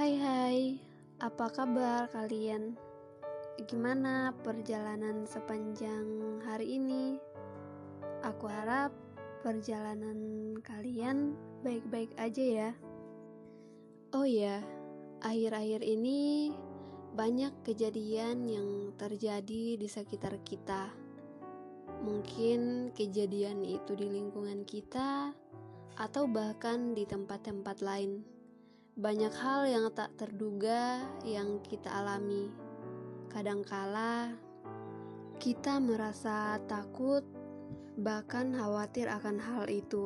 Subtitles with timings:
[0.00, 0.80] Hai hai,
[1.20, 2.72] apa kabar kalian?
[3.68, 7.20] Gimana perjalanan sepanjang hari ini?
[8.24, 8.96] Aku harap
[9.44, 12.70] perjalanan kalian baik-baik aja ya.
[14.16, 14.64] Oh ya,
[15.20, 16.48] akhir-akhir ini
[17.12, 20.96] banyak kejadian yang terjadi di sekitar kita.
[22.00, 25.36] Mungkin kejadian itu di lingkungan kita,
[26.00, 28.39] atau bahkan di tempat-tempat lain.
[29.00, 32.52] Banyak hal yang tak terduga yang kita alami.
[33.32, 34.36] Kadangkala
[35.40, 37.24] kita merasa takut,
[37.96, 40.04] bahkan khawatir akan hal itu.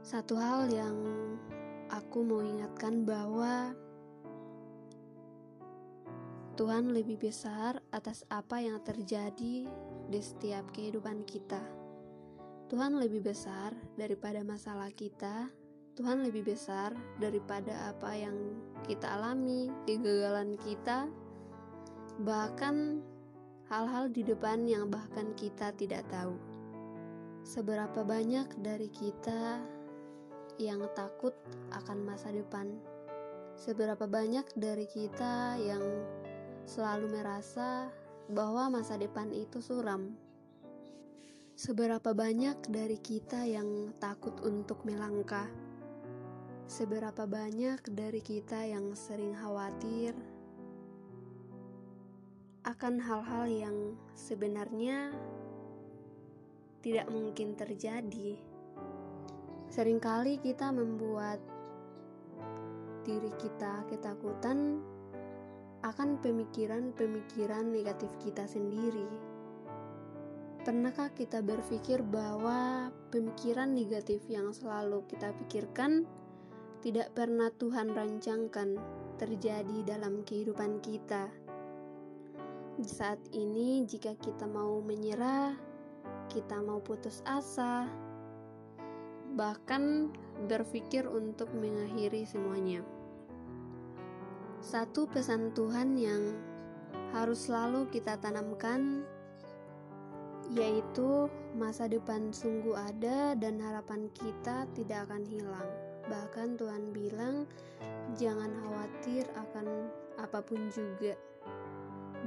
[0.00, 0.96] Satu hal yang
[1.92, 3.76] aku mau ingatkan bahwa
[6.56, 9.68] Tuhan lebih besar atas apa yang terjadi
[10.08, 11.60] di setiap kehidupan kita.
[12.72, 15.52] Tuhan lebih besar daripada masalah kita.
[15.98, 18.54] Tuhan lebih besar daripada apa yang
[18.86, 21.10] kita alami, kegagalan kita,
[22.22, 23.02] bahkan
[23.66, 26.38] hal-hal di depan yang bahkan kita tidak tahu.
[27.42, 29.58] Seberapa banyak dari kita
[30.62, 31.34] yang takut
[31.74, 32.78] akan masa depan?
[33.58, 35.82] Seberapa banyak dari kita yang
[36.62, 37.90] selalu merasa
[38.30, 40.14] bahwa masa depan itu suram?
[41.58, 45.67] Seberapa banyak dari kita yang takut untuk melangkah?
[46.68, 50.12] Seberapa banyak dari kita yang sering khawatir
[52.68, 53.76] akan hal-hal yang
[54.12, 55.16] sebenarnya
[56.84, 58.36] tidak mungkin terjadi?
[59.72, 61.40] Seringkali kita membuat
[63.00, 64.84] diri kita ketakutan
[65.80, 69.08] akan pemikiran-pemikiran negatif kita sendiri
[70.68, 76.04] Pernahkah kita berpikir bahwa pemikiran negatif yang selalu kita pikirkan
[76.78, 78.78] tidak pernah Tuhan rancangkan
[79.18, 81.26] terjadi dalam kehidupan kita?
[82.78, 85.58] Saat ini, jika kita mau menyerah,
[86.30, 87.90] kita mau putus asa,
[89.34, 90.14] bahkan
[90.46, 92.86] berpikir untuk mengakhiri semuanya.
[94.62, 96.22] Satu pesan Tuhan yang
[97.10, 99.02] harus selalu kita tanamkan
[100.54, 101.28] yaitu
[101.58, 105.87] masa depan sungguh ada dan harapan kita tidak akan hilang.
[106.08, 107.44] Bahkan Tuhan bilang,
[108.16, 111.12] jangan khawatir akan apa pun juga.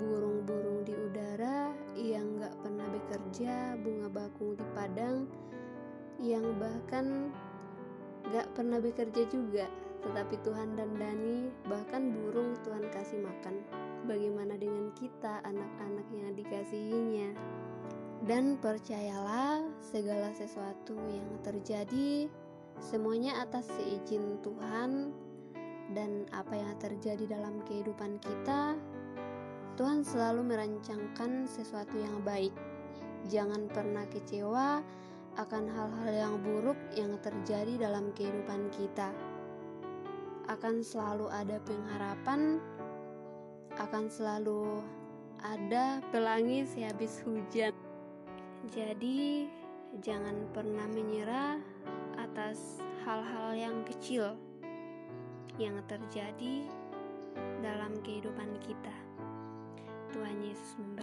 [0.00, 5.28] Burung-burung di udara yang gak pernah bekerja, bunga bakung di padang,
[6.18, 7.30] yang bahkan
[8.32, 9.68] gak pernah bekerja juga,
[10.02, 13.62] tetapi Tuhan dan Dani, bahkan burung Tuhan kasih makan.
[14.08, 17.30] Bagaimana dengan kita, anak-anak yang dikasihinya?
[18.26, 22.26] Dan percayalah, segala sesuatu yang terjadi
[22.80, 25.12] semuanya atas seizin Tuhan
[25.94, 28.74] dan apa yang terjadi dalam kehidupan kita.
[29.76, 32.52] Tuhan selalu merancangkan sesuatu yang baik.
[33.28, 34.80] Jangan pernah kecewa
[35.36, 39.12] akan hal-hal yang buruk yang terjadi dalam kehidupan kita.
[40.48, 42.56] Akan selalu ada pengharapan,
[43.76, 44.80] akan selalu
[45.44, 47.76] ada pelangi sehabis hujan.
[48.72, 49.46] Jadi,
[50.00, 51.60] jangan pernah menyerah
[52.36, 54.36] atas hal-hal yang kecil
[55.56, 56.68] yang terjadi
[57.64, 58.92] dalam kehidupan kita.
[60.12, 60.95] Tuhan Yesus.